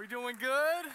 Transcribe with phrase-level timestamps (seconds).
[0.00, 0.86] We doing good?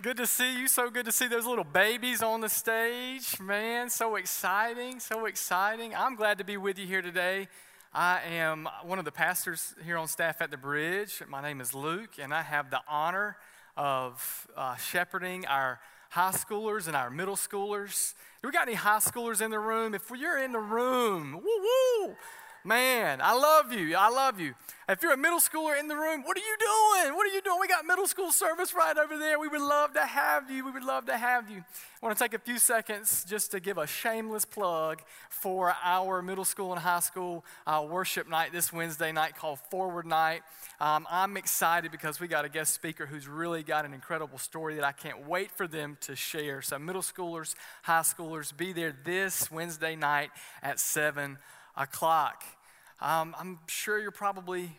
[0.00, 0.66] Good to see you.
[0.66, 3.38] So good to see those little babies on the stage.
[3.38, 5.94] Man, so exciting, so exciting.
[5.94, 7.48] I'm glad to be with you here today.
[7.92, 11.22] I am one of the pastors here on staff at the bridge.
[11.28, 13.36] My name is Luke, and I have the honor
[13.76, 18.14] of uh, shepherding our high schoolers and our middle schoolers.
[18.40, 19.92] Do we got any high schoolers in the room?
[19.92, 22.16] If you're in the room, woo woo,
[22.64, 23.96] man, I love you.
[23.96, 24.54] I love you.
[24.88, 27.14] If you're a middle schooler in the room, what are you doing?
[27.14, 27.58] What are you doing?
[27.60, 29.38] We got middle school service right over there.
[29.38, 30.64] We would love to have you.
[30.64, 31.58] We would love to have you.
[31.58, 36.22] I want to take a few seconds just to give a shameless plug for our
[36.22, 40.40] middle school and high school uh, worship night this Wednesday night called Forward Night.
[40.80, 44.76] Um, I'm excited because we got a guest speaker who's really got an incredible story
[44.76, 46.62] that I can't wait for them to share.
[46.62, 50.30] So, middle schoolers, high schoolers, be there this Wednesday night
[50.62, 51.36] at 7
[51.78, 52.44] o'clock.
[53.00, 54.72] Um, I'm sure you're probably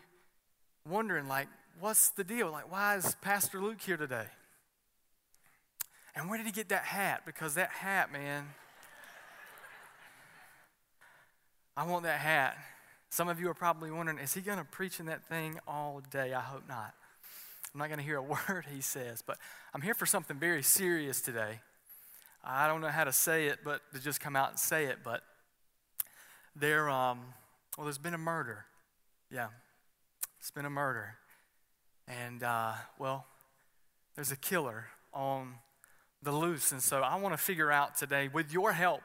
[0.88, 1.48] wondering, like,
[1.80, 2.50] what's the deal?
[2.50, 4.26] Like, why is Pastor Luke here today?
[6.14, 7.22] And where did he get that hat?
[7.24, 8.46] Because that hat, man,
[11.76, 12.58] I want that hat.
[13.08, 16.02] Some of you are probably wondering, is he going to preach in that thing all
[16.10, 16.34] day?
[16.34, 16.94] I hope not.
[17.72, 19.38] I'm not going to hear a word he says, but
[19.72, 21.60] I'm here for something very serious today.
[22.44, 24.98] I don't know how to say it, but to just come out and say it,
[25.04, 25.22] but
[26.56, 27.20] there, um,
[27.76, 28.66] well, there's been a murder.
[29.30, 29.48] Yeah,
[30.38, 31.14] it's been a murder.
[32.08, 33.26] And, uh, well,
[34.16, 35.54] there's a killer on
[36.22, 36.72] the loose.
[36.72, 39.02] And so I want to figure out today, with your help,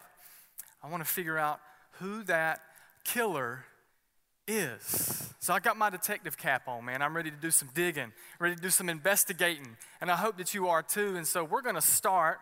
[0.84, 1.60] I want to figure out
[2.00, 2.62] who that
[3.04, 3.66] killer
[4.48, 5.32] is.
[5.40, 7.02] So I got my detective cap on, man.
[7.02, 9.78] I'm ready to do some digging, ready to do some investigating.
[10.02, 11.16] And I hope that you are too.
[11.16, 12.40] And so we're going to start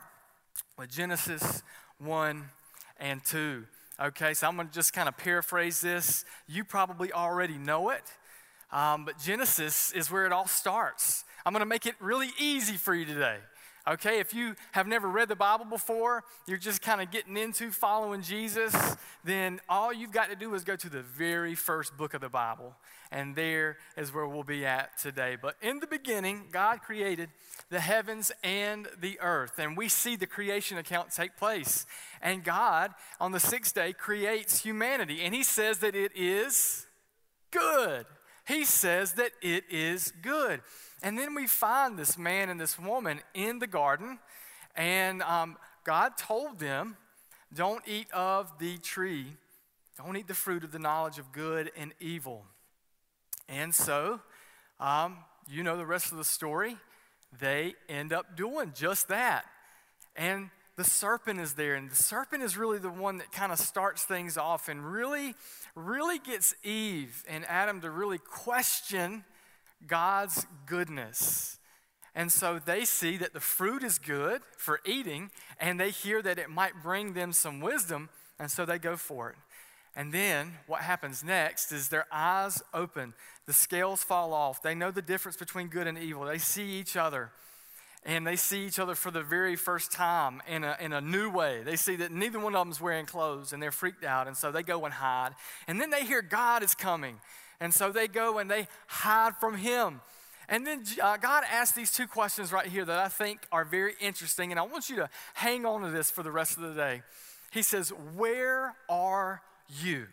[0.77, 1.63] with Genesis
[1.99, 2.43] 1
[2.99, 3.65] and 2.
[3.99, 6.25] Okay, so I'm going to just kind of paraphrase this.
[6.47, 8.01] You probably already know it,
[8.71, 11.25] um, but Genesis is where it all starts.
[11.45, 13.37] I'm going to make it really easy for you today.
[13.85, 17.69] Okay, if you have never read the Bible before, you're just kind of getting into
[17.69, 18.73] following Jesus,
[19.25, 22.29] then all you've got to do is go to the very first book of the
[22.29, 22.77] Bible,
[23.11, 25.35] and there is where we'll be at today.
[25.39, 27.29] But in the beginning, God created
[27.69, 31.85] the heavens and the earth, and we see the creation account take place.
[32.21, 36.87] And God, on the sixth day, creates humanity, and He says that it is
[37.51, 38.05] good.
[38.47, 40.61] He says that it is good.
[41.01, 44.19] And then we find this man and this woman in the garden,
[44.75, 46.97] and um, God told them,
[47.53, 49.35] Don't eat of the tree,
[49.97, 52.45] don't eat the fruit of the knowledge of good and evil.
[53.47, 54.21] And so,
[54.79, 55.17] um,
[55.49, 56.77] you know the rest of the story.
[57.39, 59.45] They end up doing just that.
[60.15, 63.59] And the serpent is there, and the serpent is really the one that kind of
[63.59, 65.35] starts things off and really,
[65.75, 69.23] really gets Eve and Adam to really question
[69.85, 71.59] God's goodness.
[72.15, 76.39] And so they see that the fruit is good for eating, and they hear that
[76.39, 78.09] it might bring them some wisdom,
[78.39, 79.35] and so they go for it.
[79.95, 83.13] And then what happens next is their eyes open,
[83.45, 84.61] the scales fall off.
[84.61, 86.25] They know the difference between good and evil.
[86.25, 87.31] They see each other,
[88.05, 91.29] and they see each other for the very first time in a, in a new
[91.29, 91.61] way.
[91.63, 94.35] They see that neither one of them is wearing clothes, and they're freaked out, and
[94.35, 95.31] so they go and hide.
[95.67, 97.19] And then they hear God is coming,
[97.59, 100.01] and so they go and they hide from him.
[100.49, 103.93] And then uh, God asks these two questions right here that I think are very
[104.01, 106.73] interesting, and I want you to hang on to this for the rest of the
[106.73, 107.01] day.
[107.51, 109.41] He says, Where are
[109.81, 110.07] you?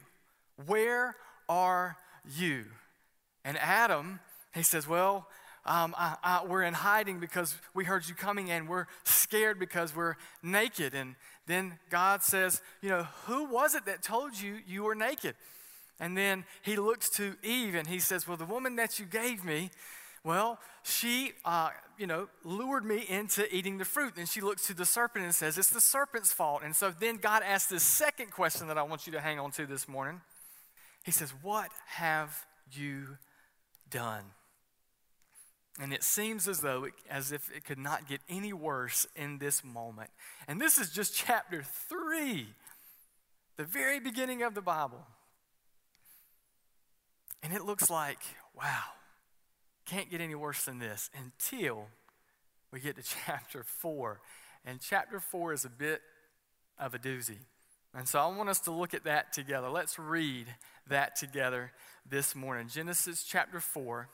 [0.67, 1.17] Where
[1.49, 1.97] are
[2.37, 2.67] you?
[3.45, 4.21] And Adam,
[4.55, 5.27] he says, Well,
[5.67, 9.95] um, I, I, we're in hiding because we heard you coming, and we're scared because
[9.95, 10.95] we're naked.
[10.95, 11.17] And
[11.47, 15.35] then God says, You know, who was it that told you you were naked?
[16.01, 19.45] And then he looks to Eve and he says, Well, the woman that you gave
[19.45, 19.71] me,
[20.25, 24.15] well, she, uh, you know, lured me into eating the fruit.
[24.17, 26.63] And she looks to the serpent and says, It's the serpent's fault.
[26.65, 29.51] And so then God asks this second question that I want you to hang on
[29.53, 30.23] to this morning.
[31.05, 33.19] He says, What have you
[33.91, 34.25] done?
[35.81, 39.39] And it seems as though, it, as if it could not get any worse in
[39.39, 40.11] this moment.
[40.47, 42.49] And this is just chapter three,
[43.57, 45.07] the very beginning of the Bible.
[47.43, 48.19] And it looks like,
[48.55, 48.83] wow,
[49.87, 51.87] can't get any worse than this until
[52.71, 54.21] we get to chapter 4.
[54.67, 56.03] And chapter 4 is a bit
[56.79, 57.39] of a doozy.
[57.95, 59.71] And so I want us to look at that together.
[59.71, 60.47] Let's read
[60.89, 61.73] that together
[62.09, 62.69] this morning.
[62.69, 64.09] Genesis chapter 4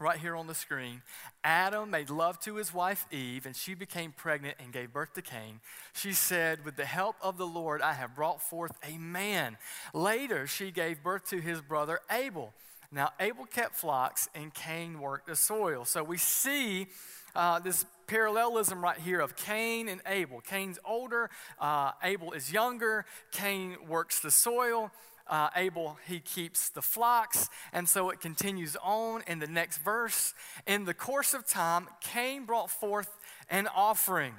[0.00, 1.02] right here on the screen.
[1.44, 5.22] Adam made love to his wife Eve, and she became pregnant and gave birth to
[5.22, 5.60] Cain.
[5.92, 9.58] She said, With the help of the Lord, I have brought forth a man.
[9.92, 12.52] Later, she gave birth to his brother Abel.
[12.92, 15.84] Now, Abel kept flocks and Cain worked the soil.
[15.84, 16.88] So we see
[17.36, 20.40] uh, this parallelism right here of Cain and Abel.
[20.40, 21.30] Cain's older,
[21.60, 23.04] uh, Abel is younger.
[23.30, 24.90] Cain works the soil.
[25.30, 27.48] Uh, Abel, he keeps the flocks.
[27.72, 30.34] And so it continues on in the next verse.
[30.66, 33.16] In the course of time, Cain brought forth
[33.48, 34.34] an offering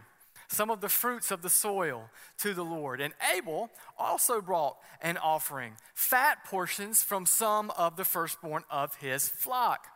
[0.49, 2.09] some of the fruits of the soil
[2.39, 2.99] to the Lord.
[2.99, 9.29] And Abel also brought an offering, fat portions from some of the firstborn of his
[9.29, 9.87] flock.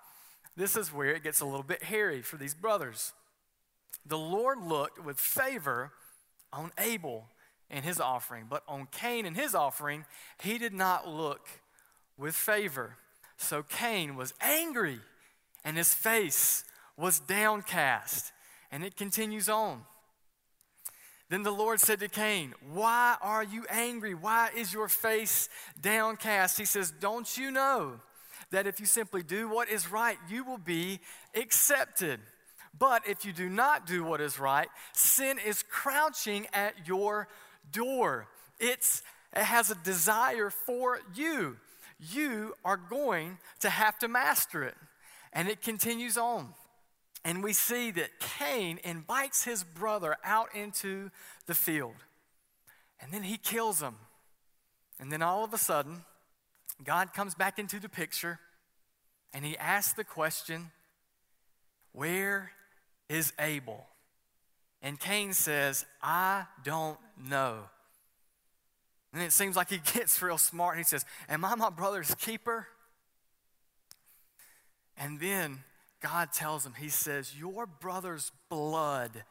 [0.55, 3.11] This is where it gets a little bit hairy for these brothers.
[4.05, 5.91] The Lord looked with favor
[6.53, 7.27] on Abel
[7.69, 10.05] and his offering, but on Cain and his offering,
[10.41, 11.47] he did not look
[12.17, 12.95] with favor.
[13.37, 14.99] So Cain was angry
[15.63, 16.63] and his face
[16.97, 18.31] was downcast.
[18.71, 19.83] And it continues on.
[21.29, 24.13] Then the Lord said to Cain, Why are you angry?
[24.13, 25.49] Why is your face
[25.81, 26.57] downcast?
[26.57, 27.99] He says, Don't you know
[28.51, 30.99] that if you simply do what is right, you will be
[31.33, 32.19] accepted?
[32.77, 37.27] But if you do not do what is right, sin is crouching at your
[37.71, 38.27] door.
[38.59, 39.01] It's,
[39.35, 41.57] it has a desire for you.
[41.99, 44.75] You are going to have to master it.
[45.33, 46.53] And it continues on.
[47.23, 51.09] And we see that Cain invites his brother out into
[51.47, 51.95] the field.
[53.01, 53.95] And then he kills him.
[54.99, 56.05] And then all of a sudden,
[56.83, 58.39] God comes back into the picture
[59.33, 60.71] and he asks the question,
[61.91, 62.51] Where
[63.09, 63.85] is Abel?
[64.85, 67.57] And Cain says, I don't know.
[69.11, 70.77] And it seems like he gets real smart.
[70.77, 72.67] He says, Am I my brother's keeper?
[74.95, 75.63] And then
[76.03, 79.23] God tells him, He says, Your brother's blood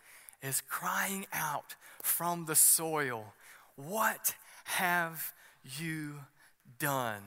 [0.43, 3.33] is crying out from the soil.
[3.77, 4.35] What
[4.65, 5.33] have
[5.79, 6.15] you
[6.81, 7.23] done?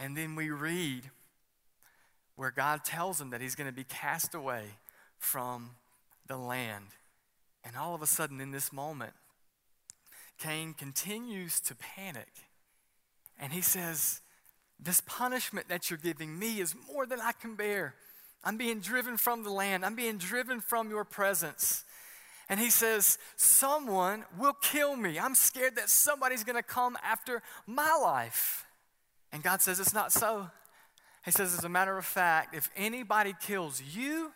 [0.00, 1.10] And then we read
[2.34, 4.64] where God tells him that he's going to be cast away
[5.20, 5.76] from
[6.26, 6.86] the land.
[7.64, 9.12] And all of a sudden, in this moment,
[10.38, 12.28] Cain continues to panic.
[13.38, 14.20] And he says,
[14.78, 17.94] This punishment that you're giving me is more than I can bear.
[18.42, 19.84] I'm being driven from the land.
[19.84, 21.84] I'm being driven from your presence.
[22.48, 25.18] And he says, Someone will kill me.
[25.18, 28.66] I'm scared that somebody's going to come after my life.
[29.32, 30.50] And God says, It's not so.
[31.24, 34.32] He says, As a matter of fact, if anybody kills you,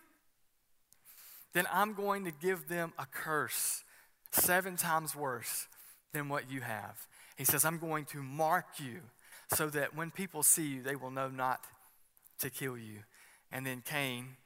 [1.53, 3.85] then I'm going to give them a curse
[4.31, 5.67] seven times worse
[6.13, 7.07] than what you have.
[7.37, 9.01] He says, I'm going to mark you
[9.53, 11.61] so that when people see you, they will know not
[12.41, 13.01] to kill you.
[13.51, 14.37] And then Cain,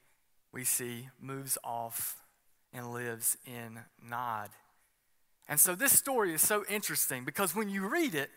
[0.53, 2.23] we see, moves off
[2.73, 4.51] and lives in Nod.
[5.49, 8.31] And so this story is so interesting because when you read it,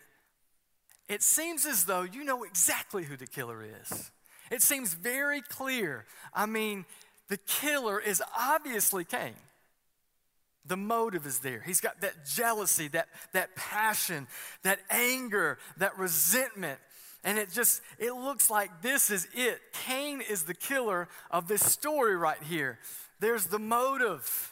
[1.07, 4.11] it seems as though you know exactly who the killer is.
[4.51, 6.05] It seems very clear.
[6.33, 6.85] I mean,
[7.29, 9.33] the killer is obviously Cain.
[10.67, 11.61] The motive is there.
[11.65, 14.27] He's got that jealousy, that, that passion,
[14.63, 16.79] that anger, that resentment.
[17.23, 19.59] And it just, it looks like this is it.
[19.85, 22.79] Cain is the killer of this story right here.
[23.19, 24.51] There's the motive.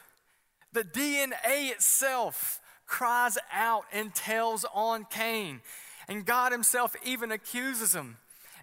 [0.72, 5.62] The DNA itself cries out and tells on Cain.
[6.08, 8.18] And God Himself even accuses him.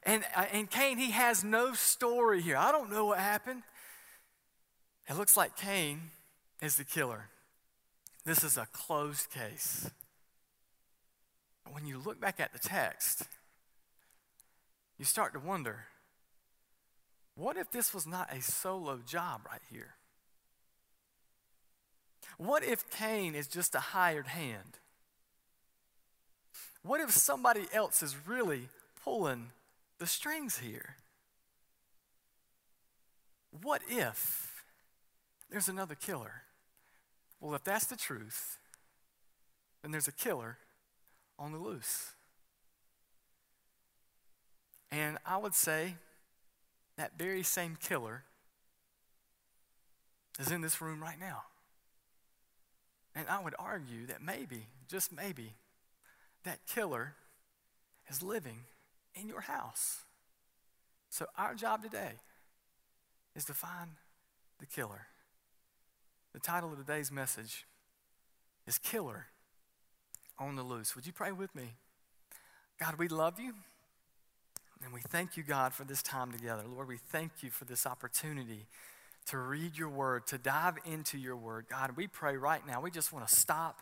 [0.04, 2.56] And, uh, and Cain, he has no story here.
[2.56, 3.62] I don't know what happened.
[5.10, 6.02] It looks like Cain
[6.62, 7.30] is the killer.
[8.24, 9.90] This is a closed case.
[11.64, 13.24] But when you look back at the text,
[14.98, 15.86] you start to wonder
[17.34, 19.94] what if this was not a solo job right here?
[22.38, 24.78] What if Cain is just a hired hand?
[26.82, 28.68] What if somebody else is really
[29.02, 29.50] pulling
[29.98, 30.94] the strings here?
[33.50, 34.49] What if
[35.50, 36.42] there's another killer?
[37.40, 38.58] Well, if that's the truth,
[39.82, 40.58] then there's a killer
[41.38, 42.12] on the loose.
[44.92, 45.94] And I would say
[46.96, 48.24] that very same killer
[50.38, 51.42] is in this room right now.
[53.14, 55.54] And I would argue that maybe, just maybe,
[56.44, 57.14] that killer
[58.08, 58.64] is living
[59.14, 60.00] in your house.
[61.08, 62.12] So our job today
[63.34, 63.90] is to find
[64.58, 65.06] the killer.
[66.32, 67.66] The title of today's message
[68.66, 69.26] is Killer
[70.38, 70.94] on the Loose.
[70.94, 71.74] Would you pray with me?
[72.78, 73.54] God, we love you.
[74.84, 76.62] And we thank you, God, for this time together.
[76.66, 78.66] Lord, we thank you for this opportunity
[79.26, 81.66] to read your word, to dive into your word.
[81.68, 82.80] God, we pray right now.
[82.80, 83.80] We just want to stop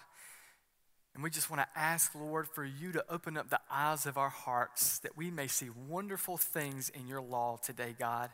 [1.15, 4.17] And we just want to ask, Lord, for you to open up the eyes of
[4.17, 8.31] our hearts that we may see wonderful things in your law today, God.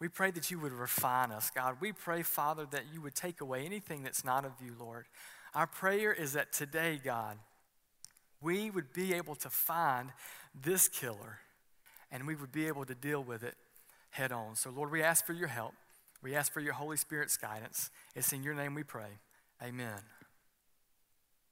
[0.00, 1.76] We pray that you would refine us, God.
[1.78, 5.04] We pray, Father, that you would take away anything that's not of you, Lord.
[5.54, 7.36] Our prayer is that today, God,
[8.40, 10.12] we would be able to find
[10.54, 11.40] this killer
[12.10, 13.54] and we would be able to deal with it
[14.10, 14.56] head on.
[14.56, 15.74] So, Lord, we ask for your help.
[16.22, 17.90] We ask for your Holy Spirit's guidance.
[18.14, 19.18] It's in your name we pray.
[19.62, 20.00] Amen.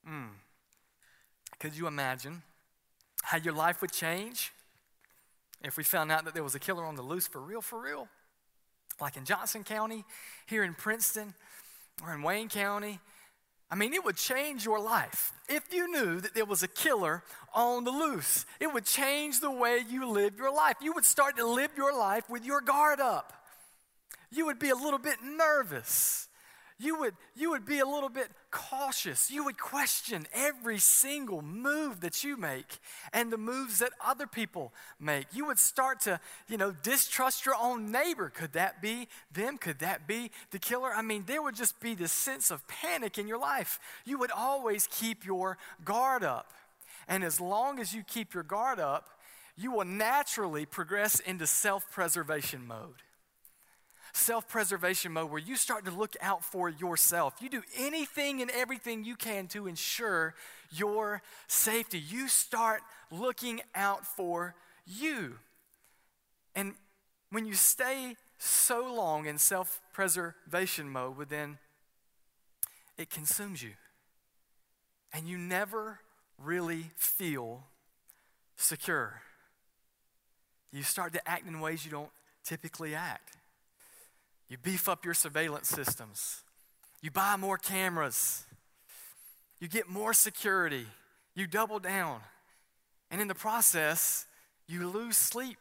[0.07, 0.29] Mm.
[1.59, 2.41] Could you imagine
[3.23, 4.51] how your life would change
[5.63, 7.81] if we found out that there was a killer on the loose for real, for
[7.81, 8.07] real?
[9.01, 10.05] Like in Johnson County,
[10.45, 11.33] here in Princeton,
[12.03, 12.99] or in Wayne County.
[13.71, 17.23] I mean, it would change your life if you knew that there was a killer
[17.53, 18.45] on the loose.
[18.59, 20.77] It would change the way you live your life.
[20.81, 23.33] You would start to live your life with your guard up.
[24.31, 26.28] You would be a little bit nervous
[26.79, 29.29] you would, you would be a little bit cautious.
[29.29, 32.79] You would question every single move that you make
[33.11, 35.27] and the moves that other people make.
[35.33, 38.29] You would start to, you know, distrust your own neighbor.
[38.29, 39.57] Could that be them?
[39.57, 40.91] Could that be the killer?
[40.93, 43.77] I mean, there would just be this sense of panic in your life.
[44.05, 46.53] You would always keep your guard up.
[47.09, 49.09] And as long as you keep your guard up,
[49.57, 53.03] you will naturally progress into self preservation mode
[54.13, 57.35] self preservation mode where you start to look out for yourself.
[57.41, 60.35] You do anything and everything you can to ensure
[60.71, 61.99] your safety.
[61.99, 65.35] You start looking out for you.
[66.55, 66.73] And
[67.29, 71.57] when you stay so long in self preservation mode, well, then
[72.97, 73.71] it consumes you.
[75.13, 75.99] And you never
[76.37, 77.63] really feel
[78.55, 79.21] secure.
[80.71, 82.11] You start to act in ways you don't
[82.43, 83.38] typically act.
[84.49, 86.43] You beef up your surveillance systems.
[87.01, 88.45] You buy more cameras.
[89.59, 90.87] You get more security.
[91.35, 92.21] You double down.
[93.11, 94.25] And in the process,
[94.67, 95.57] you lose sleep.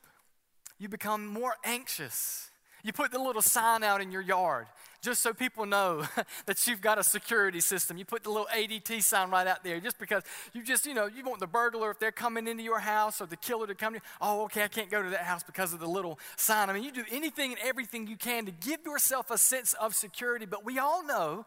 [0.79, 2.48] You become more anxious.
[2.83, 4.67] You put the little sign out in your yard
[5.01, 6.05] just so people know
[6.47, 7.99] that you've got a security system.
[7.99, 11.07] You put the little ADT sign right out there just because you just, you know,
[11.07, 13.95] you want the burglar if they're coming into your house or the killer to come
[13.95, 16.71] to you, Oh, okay, I can't go to that house because of the little sign.
[16.71, 19.95] I mean, you do anything and everything you can to give yourself a sense of
[19.95, 21.47] security, but we all know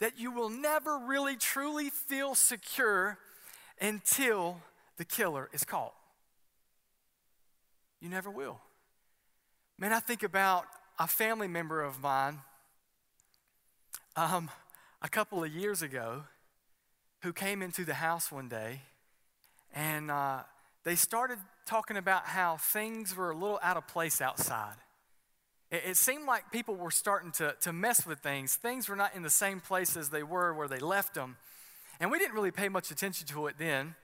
[0.00, 3.18] that you will never really truly feel secure
[3.80, 4.60] until
[4.96, 5.94] the killer is caught.
[8.00, 8.60] You never will.
[9.76, 10.66] Man, I think about
[11.00, 12.38] a family member of mine
[14.14, 14.48] um,
[15.02, 16.22] a couple of years ago
[17.22, 18.82] who came into the house one day
[19.74, 20.42] and uh,
[20.84, 24.76] they started talking about how things were a little out of place outside.
[25.72, 28.54] It, it seemed like people were starting to, to mess with things.
[28.54, 31.36] Things were not in the same place as they were where they left them.
[31.98, 33.96] And we didn't really pay much attention to it then.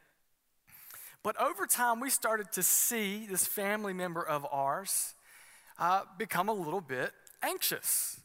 [1.23, 5.15] But over time, we started to see this family member of ours
[5.81, 7.11] uh, become a little bit
[7.43, 8.21] anxious.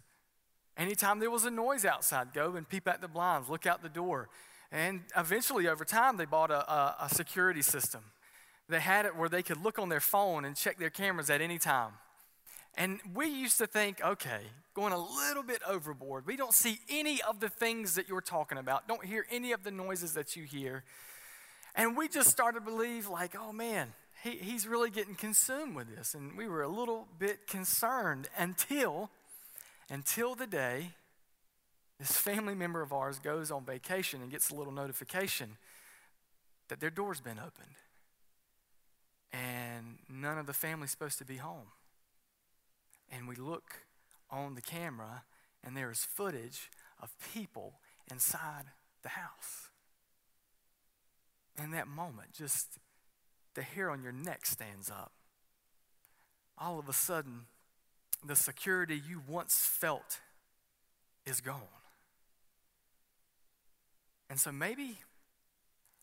[0.78, 3.90] Anytime there was a noise outside, go and peep at the blinds, look out the
[3.90, 4.30] door.
[4.72, 8.02] And eventually, over time, they bought a, a, a security system.
[8.68, 11.40] They had it where they could look on their phone and check their cameras at
[11.40, 11.94] any time.
[12.78, 14.42] And we used to think, okay,
[14.74, 16.26] going a little bit overboard.
[16.26, 19.64] We don't see any of the things that you're talking about, don't hear any of
[19.64, 20.84] the noises that you hear.
[21.74, 23.94] And we just started to believe, like, oh man,
[24.25, 26.15] he, he's really getting consumed with this.
[26.15, 29.12] And we were a little bit concerned until
[29.88, 30.94] until the day
[32.00, 35.58] this family member of ours goes on vacation and gets a little notification
[36.70, 37.75] that their door's been opened
[39.32, 41.67] and none of the family's supposed to be home.
[43.12, 43.86] And we look
[44.32, 45.24] on the camera
[45.63, 47.74] and there is footage of people
[48.10, 48.65] inside
[49.03, 49.70] the house.
[51.63, 52.79] In that moment, just
[53.56, 55.12] the hair on your neck stands up.
[56.58, 57.42] All of a sudden,
[58.26, 60.20] the security you once felt
[61.26, 61.62] is gone.
[64.30, 64.98] And so maybe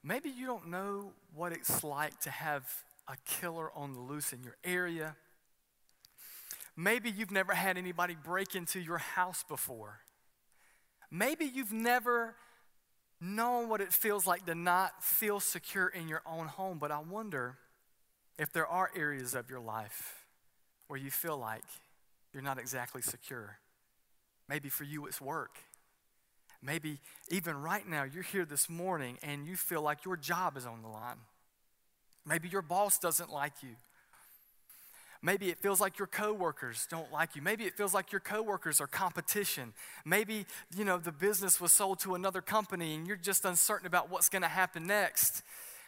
[0.03, 2.65] maybe you don't know what it's like to have
[3.09, 5.17] a killer on the loose in your area.
[6.77, 9.99] Maybe you've never had anybody break into your house before.
[11.11, 12.35] Maybe you've never
[13.23, 16.99] known what it feels like to not feel secure in your own home, but I
[16.99, 17.57] wonder
[18.39, 20.27] if there are areas of your life
[20.89, 21.65] where you feel like
[22.33, 23.59] you're not exactly secure.
[24.49, 25.59] Maybe for you it's work.
[26.61, 26.99] Maybe
[27.29, 30.83] even right now you're here this morning and you feel like your job is on
[30.83, 31.19] the line.
[32.27, 33.77] Maybe your boss doesn't like you.
[35.25, 37.43] Maybe it feels like your coworkers don't like you.
[37.43, 39.73] Maybe it feels like your coworkers are competition.
[40.05, 44.11] Maybe, you know, the business was sold to another company and you're just uncertain about
[44.11, 45.43] what's going to happen next.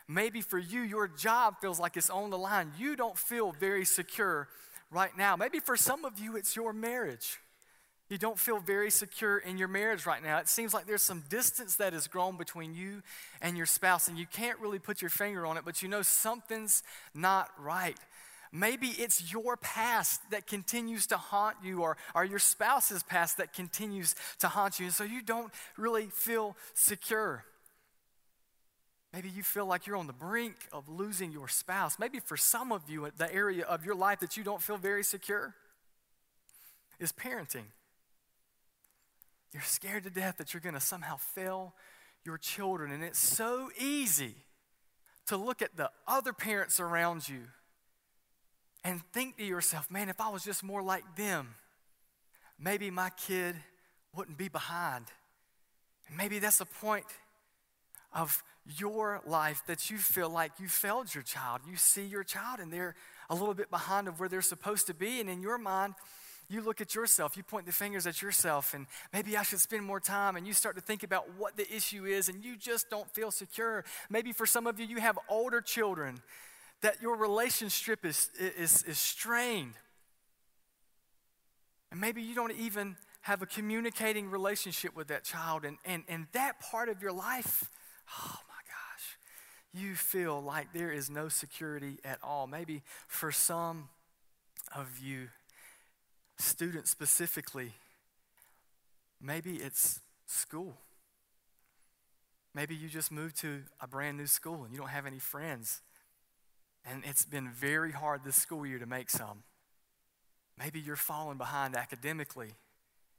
[0.06, 2.70] Maybe for you, your job feels like it's on the line.
[2.78, 4.48] You don't feel very secure
[4.90, 5.34] right now.
[5.34, 7.40] Maybe for some of you, it's your marriage.
[8.10, 10.38] You don't feel very secure in your marriage right now.
[10.38, 13.02] It seems like there's some distance that has grown between you
[13.40, 16.02] and your spouse, and you can't really put your finger on it, but you know
[16.02, 16.82] something's
[17.14, 17.96] not right.
[18.56, 23.52] Maybe it's your past that continues to haunt you, or, or your spouse's past that
[23.52, 27.44] continues to haunt you, and so you don't really feel secure.
[29.12, 31.98] Maybe you feel like you're on the brink of losing your spouse.
[31.98, 35.02] Maybe for some of you, the area of your life that you don't feel very
[35.02, 35.56] secure
[37.00, 37.66] is parenting.
[39.52, 41.74] You're scared to death that you're going to somehow fail
[42.24, 42.92] your children.
[42.92, 44.36] And it's so easy
[45.26, 47.42] to look at the other parents around you
[48.84, 51.54] and think to yourself, man, if I was just more like them,
[52.58, 53.56] maybe my kid
[54.14, 55.06] wouldn't be behind.
[56.08, 57.06] And maybe that's a point
[58.12, 58.42] of
[58.78, 61.62] your life that you feel like you failed your child.
[61.68, 62.94] You see your child and they're
[63.28, 65.20] a little bit behind of where they're supposed to be.
[65.20, 65.94] And in your mind,
[66.48, 69.82] you look at yourself, you point the fingers at yourself, and maybe I should spend
[69.84, 70.36] more time.
[70.36, 73.30] And you start to think about what the issue is, and you just don't feel
[73.30, 73.82] secure.
[74.10, 76.20] Maybe for some of you, you have older children
[76.84, 79.72] that your relationship is, is, is strained.
[81.90, 86.26] And maybe you don't even have a communicating relationship with that child, and, and, and
[86.32, 87.70] that part of your life,
[88.18, 89.16] oh my gosh,
[89.72, 92.46] you feel like there is no security at all.
[92.46, 93.88] Maybe for some
[94.76, 95.28] of you,
[96.36, 97.72] students specifically,
[99.22, 100.74] maybe it's school.
[102.52, 105.80] Maybe you just moved to a brand new school and you don't have any friends.
[106.84, 109.42] And it's been very hard this school year to make some.
[110.58, 112.54] Maybe you're falling behind academically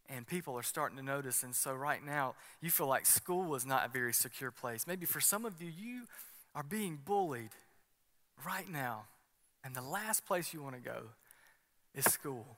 [0.10, 1.43] and people are starting to notice.
[1.43, 4.86] And so, right now, you feel like school is not a very secure place.
[4.88, 6.03] Maybe for some of you, you
[6.53, 7.51] are being bullied
[8.45, 9.05] right now.
[9.63, 11.03] And the last place you want to go
[11.93, 12.57] is school.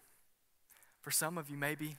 [1.01, 1.95] For some of you, maybe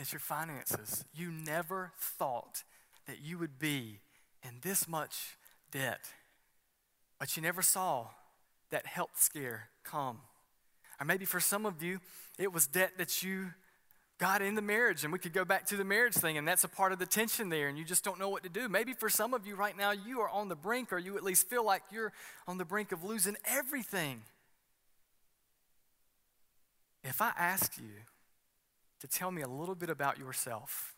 [0.00, 1.04] it's your finances.
[1.14, 2.64] You never thought
[3.06, 4.00] that you would be
[4.42, 5.36] in this much
[5.70, 6.00] debt,
[7.22, 8.08] but you never saw
[8.70, 10.18] that health scare come.
[11.00, 12.00] Or maybe for some of you,
[12.36, 13.52] it was debt that you
[14.18, 16.64] got in the marriage, and we could go back to the marriage thing, and that's
[16.64, 18.68] a part of the tension there, and you just don't know what to do.
[18.68, 21.22] Maybe for some of you right now, you are on the brink, or you at
[21.22, 22.12] least feel like you're
[22.48, 24.22] on the brink of losing everything.
[27.04, 28.02] If I ask you
[28.98, 30.96] to tell me a little bit about yourself,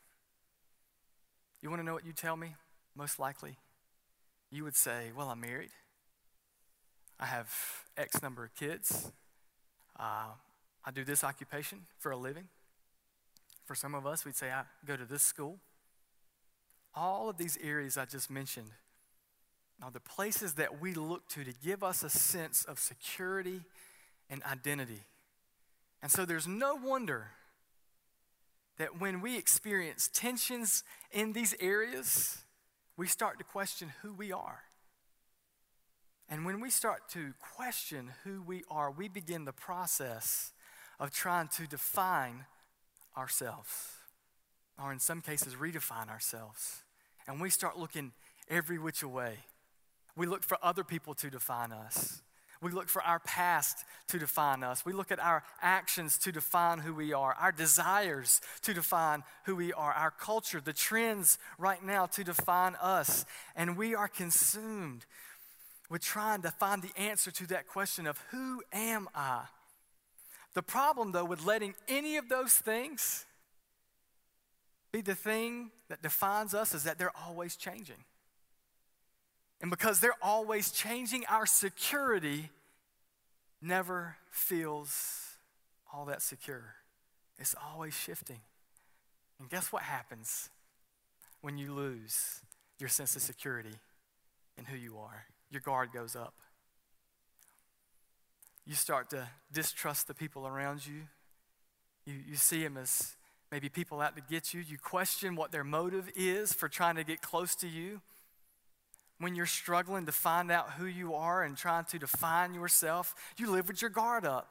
[1.61, 2.55] you want to know what you tell me?
[2.97, 3.59] Most likely,
[4.51, 5.69] you would say, Well, I'm married.
[7.19, 7.49] I have
[7.97, 9.11] X number of kids.
[9.99, 10.33] Uh,
[10.85, 12.49] I do this occupation for a living.
[13.65, 15.59] For some of us, we'd say, I go to this school.
[16.95, 18.71] All of these areas I just mentioned
[19.83, 23.63] are the places that we look to to give us a sense of security
[24.31, 25.01] and identity.
[26.03, 27.29] And so there's no wonder
[28.79, 32.39] that when we experience tensions in these areas,
[32.97, 34.63] we start to question who we are.
[36.29, 40.53] And when we start to question who we are, we begin the process
[40.99, 42.47] of trying to define
[43.17, 43.93] ourselves,
[44.83, 46.83] or in some cases, redefine ourselves.
[47.27, 48.13] And we start looking
[48.49, 49.39] every which way.
[50.17, 52.23] We look for other people to define us.
[52.61, 54.87] We look for our past to define us.
[54.87, 59.55] We look at our actions to define who we are, our desires to define who
[59.57, 63.27] we are, our culture, the trends right now to define us.
[63.55, 65.05] And we are consumed
[65.91, 69.43] with trying to find the answer to that question of who am I?
[70.55, 73.27] The problem, though, with letting any of those things
[74.93, 78.05] be the thing that defines us is that they're always changing.
[79.61, 82.51] And because they're always changing, our security
[83.61, 85.37] never feels
[85.93, 86.75] all that secure.
[87.39, 88.41] It's always shifting.
[89.41, 90.51] And guess what happens
[91.41, 92.41] when you lose
[92.79, 93.75] your sense of security
[94.57, 95.25] in who you are?
[95.55, 96.35] Your guard goes up.
[98.67, 101.03] You start to distrust the people around you.
[102.05, 103.15] You, you see them as
[103.53, 104.61] maybe people out to get you.
[104.61, 108.01] You question what their motive is for trying to get close to you
[109.19, 113.49] when you're struggling to find out who you are and trying to define yourself, you
[113.49, 114.51] live with your guard up.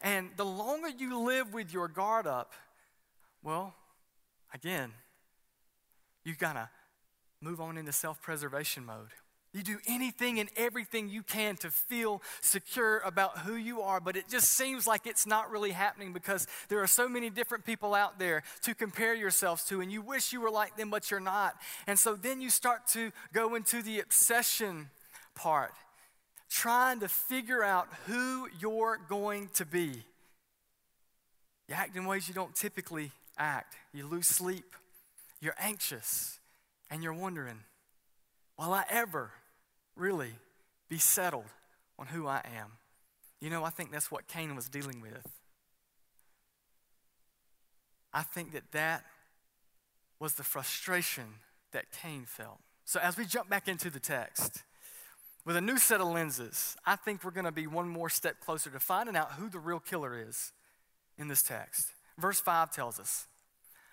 [0.00, 2.52] And the longer you live with your guard up,
[3.42, 3.74] well,
[4.54, 4.92] again,
[6.24, 6.70] you gotta
[7.40, 9.10] move on into self preservation mode.
[9.56, 14.14] You do anything and everything you can to feel secure about who you are, but
[14.14, 17.94] it just seems like it's not really happening because there are so many different people
[17.94, 21.20] out there to compare yourselves to, and you wish you were like them, but you're
[21.20, 21.54] not.
[21.86, 24.90] And so then you start to go into the obsession
[25.34, 25.72] part,
[26.50, 30.02] trying to figure out who you're going to be.
[31.66, 34.76] You act in ways you don't typically act, you lose sleep,
[35.40, 36.40] you're anxious,
[36.90, 37.60] and you're wondering,
[38.58, 39.30] will I ever
[39.96, 40.32] really
[40.88, 41.50] be settled
[41.98, 42.72] on who I am.
[43.40, 45.26] You know, I think that's what Cain was dealing with.
[48.12, 49.04] I think that that
[50.18, 51.24] was the frustration
[51.72, 52.58] that Cain felt.
[52.84, 54.62] So, as we jump back into the text,
[55.44, 58.40] with a new set of lenses, I think we're going to be one more step
[58.40, 60.52] closer to finding out who the real killer is
[61.18, 61.88] in this text.
[62.18, 63.26] Verse 5 tells us,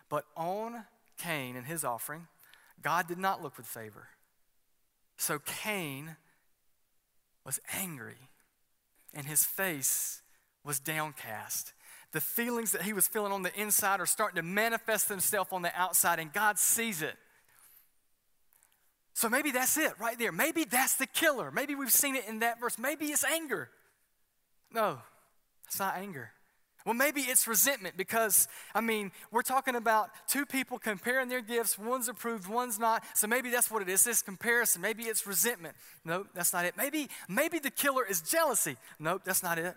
[0.09, 0.85] But on
[1.17, 2.27] Cain and his offering,
[2.81, 4.07] God did not look with favor.
[5.17, 6.17] So Cain
[7.45, 8.29] was angry,
[9.13, 10.21] and his face
[10.63, 11.73] was downcast.
[12.11, 15.61] The feelings that he was feeling on the inside are starting to manifest themselves on
[15.61, 17.15] the outside, and God sees it.
[19.13, 20.31] So maybe that's it right there.
[20.31, 21.51] Maybe that's the killer.
[21.51, 22.79] Maybe we've seen it in that verse.
[22.79, 23.69] Maybe it's anger.
[24.71, 24.99] No,
[25.65, 26.31] it's not anger.
[26.85, 31.79] Well, maybe it's resentment because, I mean, we're talking about two people comparing their gifts.
[31.79, 33.03] One's approved, one's not.
[33.15, 34.81] So maybe that's what it is, this comparison.
[34.81, 35.75] Maybe it's resentment.
[36.03, 36.75] Nope, that's not it.
[36.75, 38.75] Maybe, maybe the killer is jealousy.
[38.99, 39.75] Nope, that's not it.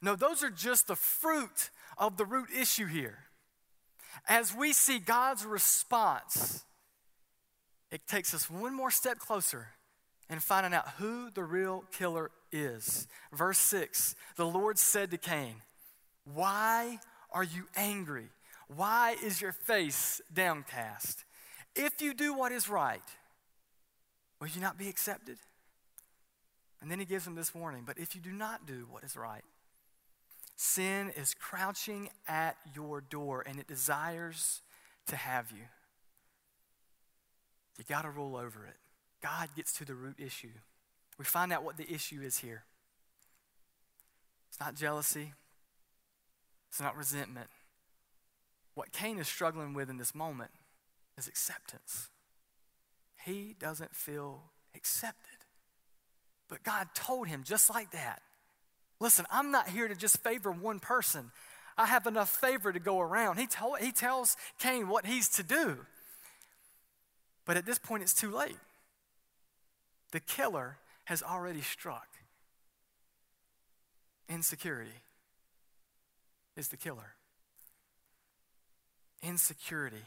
[0.00, 3.18] No, those are just the fruit of the root issue here.
[4.28, 6.64] As we see God's response,
[7.90, 9.68] it takes us one more step closer
[10.30, 13.06] in finding out who the real killer is.
[13.32, 15.56] Verse 6 The Lord said to Cain,
[16.32, 16.98] why
[17.30, 18.28] are you angry?
[18.68, 21.24] Why is your face downcast?
[21.74, 23.02] If you do what is right,
[24.40, 25.38] will you not be accepted?
[26.80, 29.16] And then he gives him this warning but if you do not do what is
[29.16, 29.44] right,
[30.56, 34.62] sin is crouching at your door and it desires
[35.08, 35.64] to have you.
[37.78, 38.76] You got to rule over it.
[39.22, 40.52] God gets to the root issue.
[41.18, 42.64] We find out what the issue is here.
[44.48, 45.32] It's not jealousy,
[46.74, 47.46] it's not resentment.
[48.74, 50.50] What Cain is struggling with in this moment
[51.16, 52.08] is acceptance.
[53.24, 54.42] He doesn't feel
[54.74, 55.44] accepted.
[56.48, 58.22] But God told him just like that
[58.98, 61.30] listen, I'm not here to just favor one person.
[61.78, 63.38] I have enough favor to go around.
[63.38, 65.86] He, told, he tells Cain what he's to do.
[67.44, 68.56] But at this point, it's too late.
[70.10, 72.08] The killer has already struck.
[74.28, 75.03] Insecurity
[76.56, 77.14] is the killer.
[79.22, 80.04] Insecurity,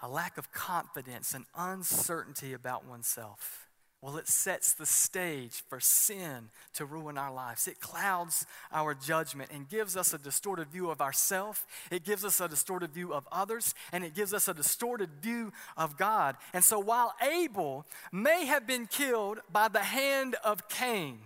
[0.00, 3.66] a lack of confidence, and uncertainty about oneself.
[4.02, 7.68] Well, it sets the stage for sin to ruin our lives.
[7.68, 11.66] It clouds our judgment and gives us a distorted view of ourselves.
[11.90, 15.52] It gives us a distorted view of others, and it gives us a distorted view
[15.76, 16.36] of God.
[16.54, 21.18] And so, while Abel may have been killed by the hand of Cain,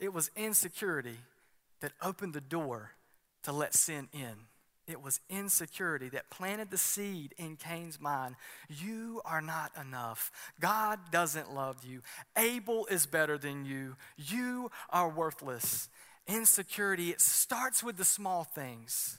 [0.00, 1.18] it was insecurity
[1.80, 2.92] that opened the door
[3.42, 4.46] to let sin in.
[4.86, 8.36] It was insecurity that planted the seed in Cain's mind.
[8.68, 10.30] You are not enough.
[10.60, 12.02] God doesn't love you.
[12.36, 13.96] Abel is better than you.
[14.16, 15.88] You are worthless.
[16.28, 19.18] Insecurity, it starts with the small things.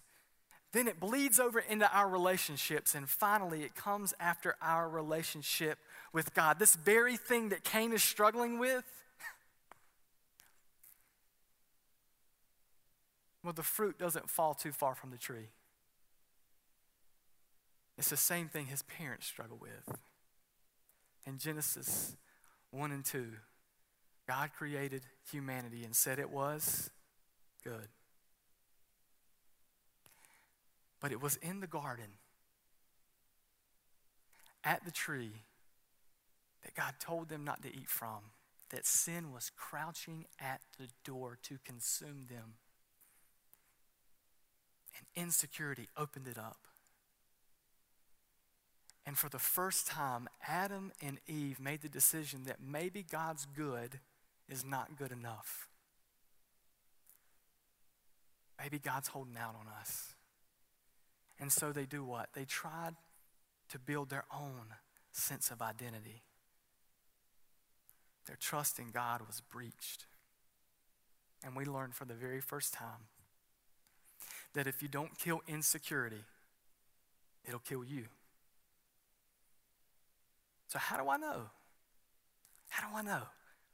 [0.72, 2.96] Then it bleeds over into our relationships.
[2.96, 5.80] And finally, it comes after our relationship
[6.14, 6.60] with God.
[6.60, 8.86] This very thing that Cain is struggling with
[13.44, 15.50] Well, the fruit doesn't fall too far from the tree.
[17.98, 19.98] It's the same thing his parents struggle with.
[21.26, 22.16] In Genesis
[22.72, 23.28] 1 and 2,
[24.28, 26.90] God created humanity and said it was
[27.64, 27.88] good.
[31.00, 32.18] But it was in the garden,
[34.64, 35.44] at the tree,
[36.64, 38.32] that God told them not to eat from,
[38.70, 42.56] that sin was crouching at the door to consume them
[44.98, 46.58] and insecurity opened it up.
[49.06, 54.00] And for the first time, Adam and Eve made the decision that maybe God's good
[54.50, 55.68] is not good enough.
[58.60, 60.14] Maybe God's holding out on us.
[61.40, 62.30] And so they do what?
[62.34, 62.96] They tried
[63.70, 64.74] to build their own
[65.14, 66.24] sense of identity.
[68.26, 70.06] Their trust in God was breached.
[71.46, 73.08] And we learned for the very first time
[74.58, 76.24] that if you don't kill insecurity,
[77.46, 78.06] it'll kill you.
[80.68, 81.52] So, how do I know
[82.70, 83.22] How do I know?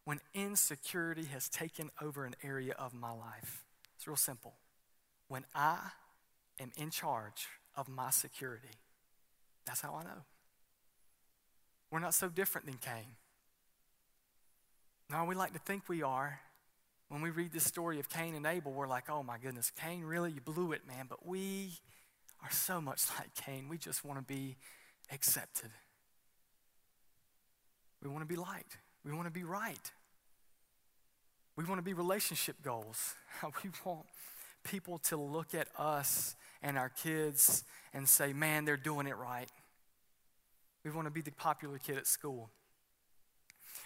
[0.04, 3.64] When insecurity has taken over an area of my life.
[3.96, 4.56] It's real simple.
[5.30, 5.78] When I
[6.60, 8.76] am in charge of my security,
[9.66, 10.26] that's how I know.
[11.90, 13.16] We're not so different than Cain.
[15.10, 16.42] No, we like to think we are.
[17.14, 20.04] When we read this story of Cain and Abel, we're like, oh my goodness, Cain,
[20.04, 20.32] really?
[20.32, 21.06] You blew it, man.
[21.08, 21.74] But we
[22.42, 23.70] are so much like Cain.
[23.70, 24.56] We just want to be
[25.12, 25.70] accepted.
[28.02, 28.78] We want to be liked.
[29.06, 29.92] We want to be right.
[31.56, 33.14] We want to be relationship goals.
[33.64, 34.08] We want
[34.64, 39.52] people to look at us and our kids and say, man, they're doing it right.
[40.84, 42.50] We want to be the popular kid at school.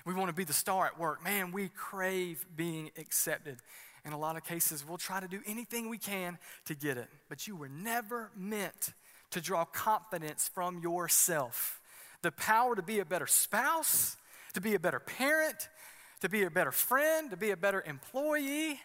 [0.07, 1.21] We want to be the star at work.
[1.21, 3.57] Man, we crave being accepted.
[4.05, 7.09] In a lot of cases, we'll try to do anything we can to get it.
[7.27, 8.93] But you were never meant
[9.31, 11.81] to draw confidence from yourself.
[12.21, 14.15] The power to be a better spouse,
[14.53, 15.67] to be a better parent,
[16.21, 18.79] to be a better friend, to be a better employee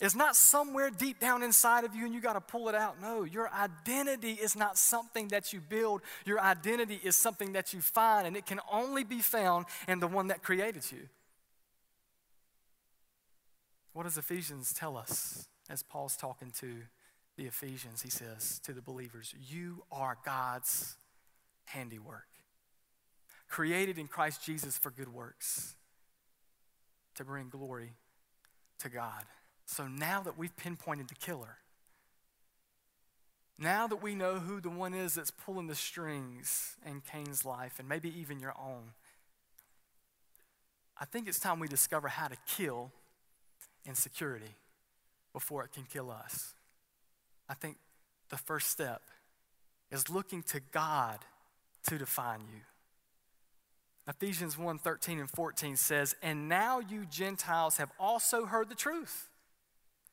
[0.00, 3.00] is not somewhere deep down inside of you and you got to pull it out.
[3.00, 6.02] No, your identity is not something that you build.
[6.24, 10.08] Your identity is something that you find, and it can only be found in the
[10.08, 11.08] one that created you.
[13.92, 16.74] What does Ephesians tell us as Paul's talking to
[17.36, 18.02] the Ephesians?
[18.02, 20.96] He says to the believers, You are God's
[21.66, 22.26] handiwork,
[23.48, 25.76] created in Christ Jesus for good works
[27.14, 27.92] to bring glory
[28.80, 29.24] to God.
[29.66, 31.58] So now that we've pinpointed the killer,
[33.58, 37.78] now that we know who the one is that's pulling the strings in Cain's life
[37.78, 38.92] and maybe even your own,
[40.98, 42.90] I think it's time we discover how to kill
[43.86, 44.56] insecurity
[45.32, 46.54] before it can kill us.
[47.48, 47.76] I think
[48.30, 49.02] the first step
[49.90, 51.18] is looking to God
[51.88, 52.60] to define you.
[54.08, 59.28] Ephesians 1 13 and 14 says, And now you Gentiles have also heard the truth.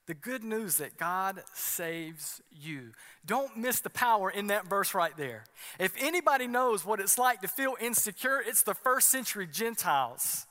[0.08, 2.92] The good news that God saves you.
[3.26, 5.46] Don't miss the power in that verse right there.
[5.80, 10.48] If anybody knows what it's like to feel insecure, it's the first century Gentiles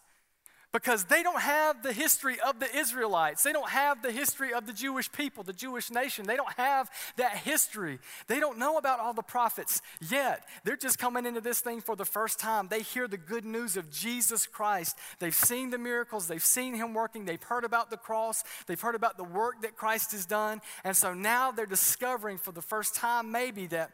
[0.73, 3.43] because they don't have the history of the Israelites.
[3.43, 6.27] They don't have the history of the Jewish people, the Jewish nation.
[6.27, 7.99] They don't have that history.
[8.29, 10.47] They don't know about all the prophets yet.
[10.65, 12.69] They're just coming into this thing for the first time.
[12.69, 14.97] They hear the good news of Jesus Christ.
[15.19, 18.95] They've seen the miracles, they've seen him working, they've heard about the cross, they've heard
[18.95, 20.61] about the work that Christ has done.
[20.85, 23.91] And so now they're discovering for the first time, maybe, that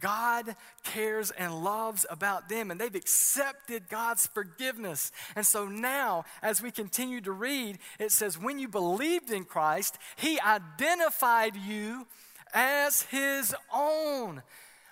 [0.00, 5.12] God cares and loves about them, and they've accepted God's forgiveness.
[5.34, 9.98] And so now, as we continue to read, it says, When you believed in Christ,
[10.16, 12.06] He identified you
[12.54, 14.42] as His own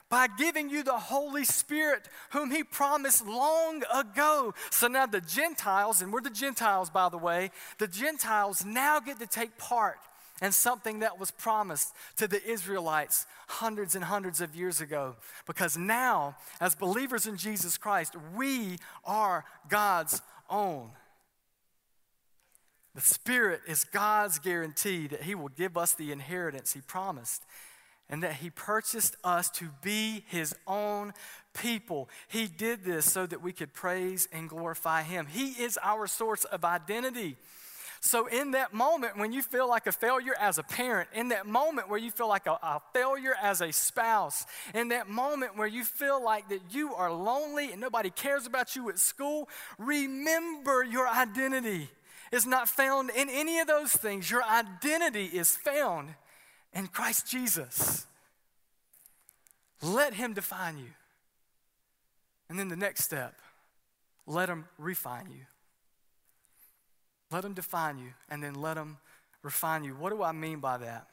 [0.09, 4.55] by giving you the Holy Spirit, whom He promised long ago.
[4.71, 9.19] So now the Gentiles, and we're the Gentiles, by the way, the Gentiles now get
[9.21, 9.99] to take part
[10.41, 15.17] and something that was promised to the Israelites hundreds and hundreds of years ago.
[15.47, 20.21] Because now, as believers in Jesus Christ, we are God's
[20.51, 20.91] own.
[22.95, 27.43] The Spirit is God's guarantee that He will give us the inheritance He promised
[28.09, 31.13] and that He purchased us to be His own
[31.55, 32.09] people.
[32.29, 35.27] He did this so that we could praise and glorify Him.
[35.27, 37.37] He is our source of identity.
[38.01, 41.47] So, in that moment when you feel like a failure as a parent, in that
[41.47, 45.67] moment where you feel like a, a, failure as a spouse, in that moment where
[45.67, 50.85] you feel like that you are lonely and nobody cares about you at school, remember
[50.85, 51.89] your identity
[52.33, 54.31] is not found in any of those things.
[54.31, 56.15] Your identity is found
[56.73, 58.07] in Christ Jesus.
[59.83, 60.91] Let Him define you.
[62.49, 63.35] And then the next step,
[64.27, 65.47] let Him refine you.
[67.37, 68.97] Let them define you and then let them
[69.43, 69.93] refine you.
[69.93, 71.07] What do I mean by that?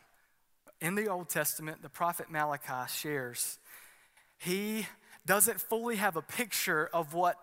[0.80, 3.60] In the Old Testament, the prophet Malachi shares,
[4.38, 4.88] he
[5.26, 7.36] doesn't fully have a picture of what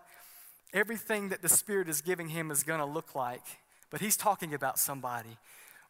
[0.73, 3.43] everything that the Spirit is giving him is going to look like,
[3.91, 5.37] but he's talking about somebody.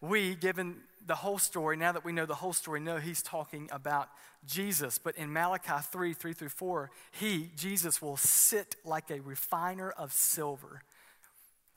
[0.02, 0.76] We, given
[1.08, 4.10] the whole story, now that we know the whole story, know he's talking about
[4.46, 4.98] Jesus.
[4.98, 10.12] But in Malachi 3 3 through 4, he, Jesus, will sit like a refiner of
[10.12, 10.82] silver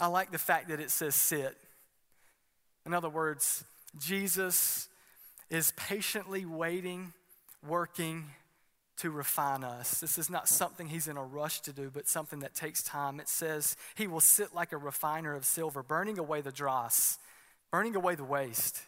[0.01, 1.57] I like the fact that it says sit.
[2.85, 3.65] In other words,
[3.99, 4.89] Jesus
[5.51, 7.13] is patiently waiting,
[7.67, 8.27] working
[8.97, 10.01] to refine us.
[10.01, 13.19] This is not something he's in a rush to do, but something that takes time.
[13.21, 17.19] It says he will sit like a refiner of silver, burning away the dross,
[17.71, 18.83] burning away the waste.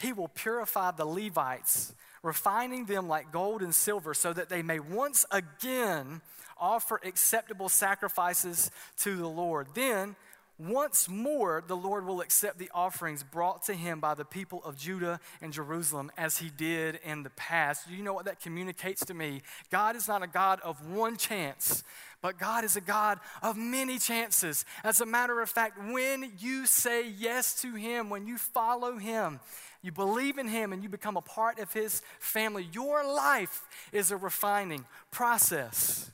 [0.00, 4.78] he will purify the Levites, refining them like gold and silver, so that they may
[4.80, 6.22] once again
[6.58, 9.68] offer acceptable sacrifices to the Lord.
[9.74, 10.16] Then,
[10.60, 14.76] once more, the Lord will accept the offerings brought to him by the people of
[14.76, 17.88] Judah and Jerusalem as he did in the past.
[17.88, 19.40] You know what that communicates to me?
[19.70, 21.82] God is not a God of one chance,
[22.20, 24.66] but God is a God of many chances.
[24.84, 29.40] As a matter of fact, when you say yes to him, when you follow him,
[29.82, 34.10] you believe in him, and you become a part of his family, your life is
[34.10, 36.10] a refining process.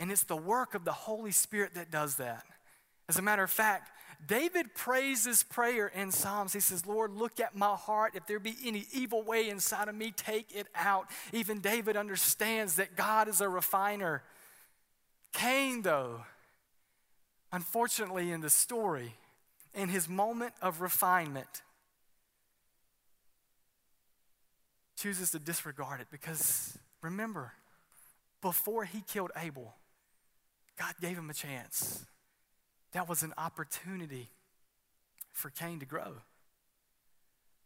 [0.00, 2.42] And it's the work of the Holy Spirit that does that.
[3.08, 3.90] As a matter of fact,
[4.26, 6.52] David prays this prayer in Psalms.
[6.52, 8.12] He says, Lord, look at my heart.
[8.14, 11.08] If there be any evil way inside of me, take it out.
[11.32, 14.22] Even David understands that God is a refiner.
[15.32, 16.22] Cain, though,
[17.52, 19.14] unfortunately, in the story,
[19.74, 21.62] in his moment of refinement,
[24.96, 27.52] chooses to disregard it because remember,
[28.42, 29.74] before he killed Abel,
[30.76, 32.04] God gave him a chance.
[32.92, 34.28] That was an opportunity
[35.32, 36.14] for Cain to grow.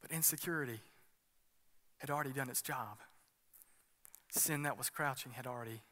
[0.00, 0.80] But insecurity
[1.98, 2.98] had already done its job.
[4.30, 5.82] Sin that was crouching had already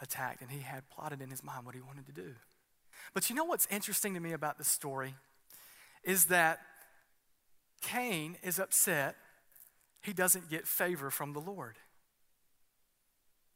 [0.00, 2.34] attacked, and he had plotted in his mind what he wanted to do.
[3.14, 5.14] But you know what's interesting to me about this story
[6.02, 6.60] is that
[7.80, 9.16] Cain is upset
[10.02, 11.76] he doesn't get favor from the Lord.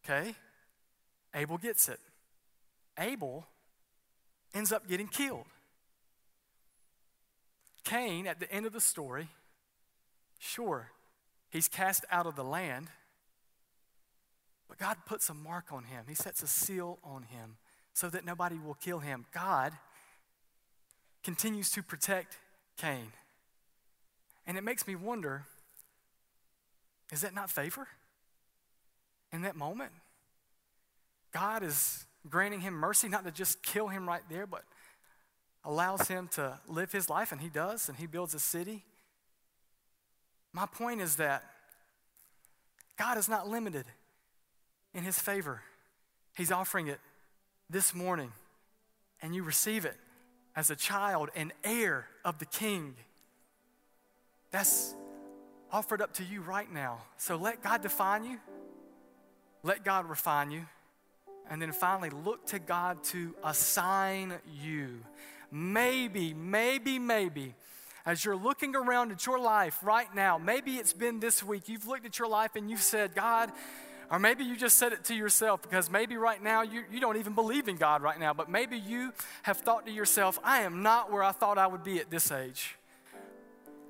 [0.05, 0.35] Okay?
[1.35, 2.01] Abel gets it.
[2.99, 3.47] Abel
[4.55, 5.47] ends up getting killed.
[7.85, 9.29] Cain, at the end of the story,
[10.39, 10.91] sure,
[11.51, 12.89] he's cast out of the land,
[14.69, 16.05] but God puts a mark on him.
[16.09, 17.57] He sets a seal on him
[17.93, 19.27] so that nobody will kill him.
[19.33, 19.73] God
[21.23, 22.37] continues to protect
[22.77, 23.13] Cain.
[24.47, 25.45] And it makes me wonder
[27.13, 27.89] is that not favor
[29.33, 29.91] in that moment?
[31.33, 34.63] God is granting him mercy, not to just kill him right there, but
[35.65, 38.85] allows him to live his life, and he does, and he builds a city.
[40.53, 41.45] My point is that
[42.99, 43.87] God is not limited
[44.95, 45.63] in his favor.
[46.37, 46.99] He's offering it
[47.69, 48.33] this morning,
[49.23, 49.97] and you receive it
[50.57, 52.95] as a child and heir of the king.
[54.51, 54.95] That's
[55.71, 57.03] offered up to you right now.
[57.17, 58.39] So let God define you,
[59.63, 60.67] let God refine you.
[61.49, 65.01] And then finally, look to God to assign you.
[65.51, 67.55] Maybe, maybe, maybe,
[68.07, 71.87] as you're looking around at your life right now, maybe it's been this week, you've
[71.87, 73.51] looked at your life and you've said, God,
[74.11, 77.17] or maybe you just said it to yourself because maybe right now you, you don't
[77.17, 80.83] even believe in God right now, but maybe you have thought to yourself, I am
[80.83, 82.77] not where I thought I would be at this age.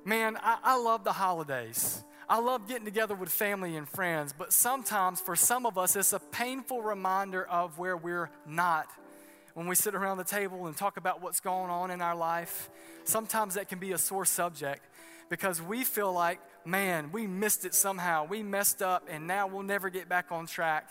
[0.03, 2.03] Man, I, I love the holidays.
[2.31, 6.13] I love getting together with family and friends, but sometimes for some of us, it's
[6.13, 8.87] a painful reminder of where we're not.
[9.53, 12.69] When we sit around the table and talk about what's going on in our life,
[13.03, 14.81] sometimes that can be a sore subject
[15.27, 18.25] because we feel like, man, we missed it somehow.
[18.25, 20.89] We messed up and now we'll never get back on track.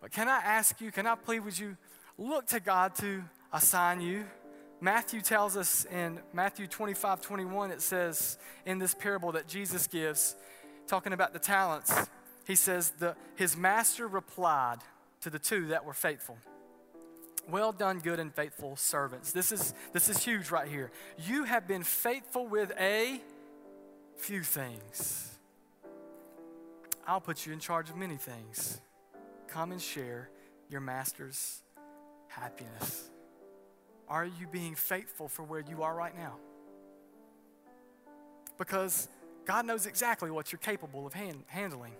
[0.00, 1.76] But can I ask you, can I plead with you,
[2.16, 4.24] look to God to assign you?
[4.84, 10.36] Matthew tells us in Matthew 25 21, it says in this parable that Jesus gives,
[10.86, 11.90] talking about the talents,
[12.46, 14.80] he says, the, His master replied
[15.22, 16.36] to the two that were faithful.
[17.48, 19.32] Well done, good and faithful servants.
[19.32, 20.90] This is, this is huge right here.
[21.16, 23.22] You have been faithful with a
[24.18, 25.38] few things.
[27.06, 28.82] I'll put you in charge of many things.
[29.48, 30.28] Come and share
[30.68, 31.62] your master's
[32.28, 33.08] happiness.
[34.08, 36.34] Are you being faithful for where you are right now?
[38.58, 39.08] Because
[39.44, 41.94] God knows exactly what you're capable of hand, handling.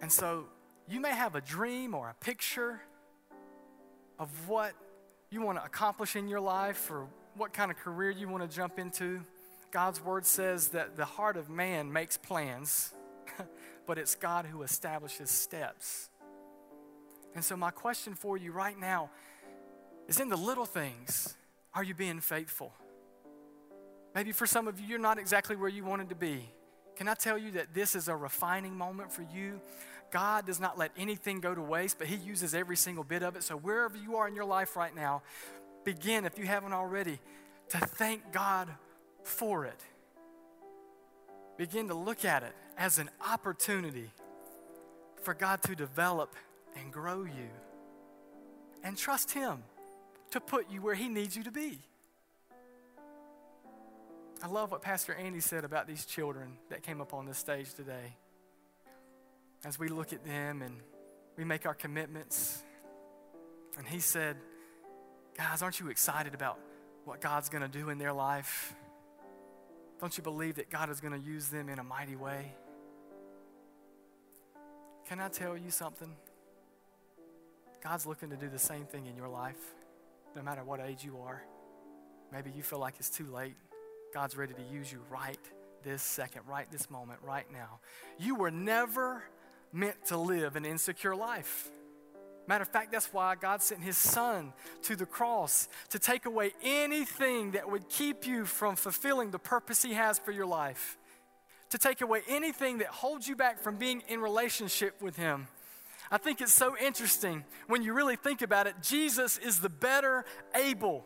[0.00, 0.46] And so
[0.88, 2.80] you may have a dream or a picture
[4.18, 4.72] of what
[5.30, 8.56] you want to accomplish in your life or what kind of career you want to
[8.56, 9.22] jump into.
[9.70, 12.92] God's word says that the heart of man makes plans,
[13.86, 16.10] but it's God who establishes steps.
[17.34, 19.10] And so, my question for you right now
[20.08, 21.34] is in the little things,
[21.74, 22.72] are you being faithful?
[24.14, 26.48] Maybe for some of you, you're not exactly where you wanted to be.
[26.96, 29.60] Can I tell you that this is a refining moment for you?
[30.12, 33.34] God does not let anything go to waste, but He uses every single bit of
[33.34, 33.42] it.
[33.42, 35.22] So, wherever you are in your life right now,
[35.82, 37.18] begin, if you haven't already,
[37.70, 38.68] to thank God
[39.24, 39.80] for it.
[41.56, 44.10] Begin to look at it as an opportunity
[45.22, 46.34] for God to develop
[46.76, 47.50] and grow you.
[48.82, 49.62] And trust Him
[50.30, 51.78] to put you where He needs you to be.
[54.42, 57.72] I love what Pastor Andy said about these children that came up on this stage
[57.72, 58.16] today.
[59.64, 60.76] As we look at them and
[61.38, 62.62] we make our commitments,
[63.78, 64.36] and he said,
[65.36, 66.58] Guys, aren't you excited about
[67.04, 68.74] what God's going to do in their life?
[70.00, 72.54] Don't you believe that God is going to use them in a mighty way?
[75.08, 76.14] Can I tell you something?
[77.84, 79.74] God's looking to do the same thing in your life,
[80.34, 81.42] no matter what age you are.
[82.32, 83.56] Maybe you feel like it's too late.
[84.14, 85.38] God's ready to use you right
[85.82, 87.80] this second, right this moment, right now.
[88.18, 89.22] You were never
[89.70, 91.68] meant to live an insecure life.
[92.46, 96.52] Matter of fact, that's why God sent His Son to the cross to take away
[96.62, 100.96] anything that would keep you from fulfilling the purpose He has for your life,
[101.68, 105.48] to take away anything that holds you back from being in relationship with Him.
[106.14, 108.76] I think it's so interesting when you really think about it.
[108.80, 111.04] Jesus is the better Abel.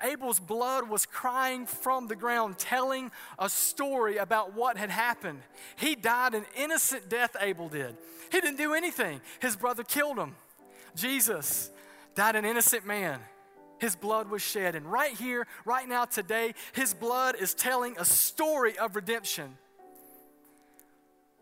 [0.00, 5.40] Abel's blood was crying from the ground, telling a story about what had happened.
[5.74, 7.96] He died an innocent death, Abel did.
[8.30, 10.36] He didn't do anything, his brother killed him.
[10.94, 11.72] Jesus
[12.14, 13.18] died an innocent man.
[13.80, 14.76] His blood was shed.
[14.76, 19.58] And right here, right now, today, his blood is telling a story of redemption.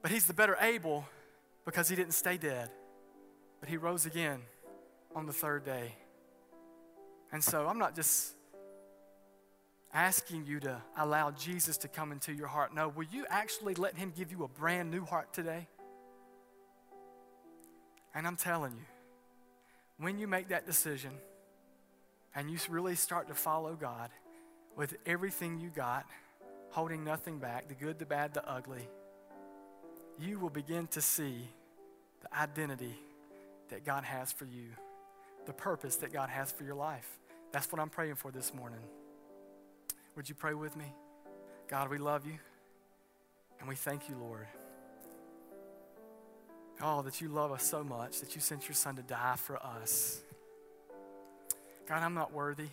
[0.01, 1.05] But he's the better Abel
[1.71, 2.69] because he didn't stay dead,
[3.61, 4.41] but he rose again
[5.15, 5.95] on the third day.
[7.31, 8.35] And so I'm not just
[9.95, 12.75] asking you to allow Jesus to come into your heart.
[12.75, 15.69] No, will you actually let him give you a brand new heart today?
[18.17, 18.87] And I'm telling you,
[19.99, 21.13] when you make that decision
[22.35, 24.11] and you really start to follow God
[24.77, 26.05] with everything you got,
[26.71, 28.89] holding nothing back the good, the bad, the ugly
[30.21, 31.49] you will begin to see
[32.21, 32.95] the identity
[33.71, 34.69] that God has for you,
[35.47, 37.19] the purpose that God has for your life.
[37.53, 38.81] That's what I'm praying for this morning.
[40.17, 40.93] Would you pray with me?
[41.69, 42.39] God, we love you
[43.59, 44.47] and we thank you, Lord.
[46.83, 49.63] Oh, that you love us so much that you sent your son to die for
[49.63, 50.21] us.
[51.87, 52.69] God, I'm not worthy,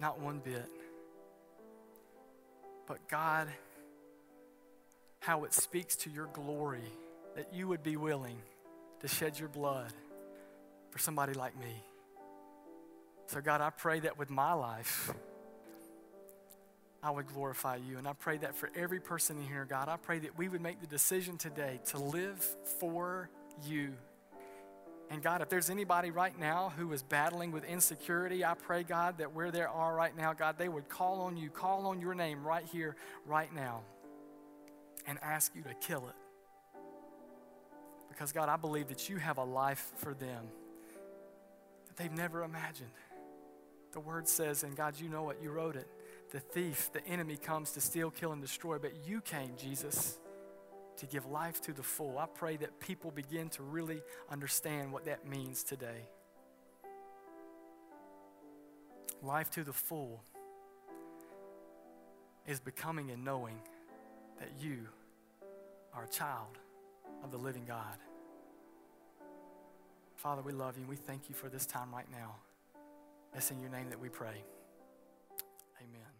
[0.00, 0.68] not one bit.
[2.86, 3.48] But God,
[5.20, 6.84] how it speaks to your glory
[7.34, 8.36] that you would be willing
[9.04, 9.92] to shed your blood
[10.88, 11.84] for somebody like me.
[13.26, 15.12] So, God, I pray that with my life,
[17.02, 17.98] I would glorify you.
[17.98, 20.62] And I pray that for every person in here, God, I pray that we would
[20.62, 22.42] make the decision today to live
[22.80, 23.28] for
[23.66, 23.92] you.
[25.10, 29.18] And God, if there's anybody right now who is battling with insecurity, I pray, God,
[29.18, 32.14] that where they are right now, God, they would call on you, call on your
[32.14, 32.96] name right here,
[33.26, 33.82] right now,
[35.06, 36.23] and ask you to kill it.
[38.14, 40.44] Because, God, I believe that you have a life for them
[41.88, 42.92] that they've never imagined.
[43.92, 45.88] The word says, and God, you know what, you wrote it
[46.30, 50.18] the thief, the enemy comes to steal, kill, and destroy, but you came, Jesus,
[50.96, 52.18] to give life to the full.
[52.18, 56.08] I pray that people begin to really understand what that means today.
[59.22, 60.22] Life to the full
[62.48, 63.60] is becoming and knowing
[64.40, 64.88] that you
[65.94, 66.58] are a child
[67.24, 67.98] of the living God.
[70.16, 72.36] Father, we love you and we thank you for this time right now.
[73.34, 74.44] It's in your name that we pray.
[75.80, 76.13] Amen.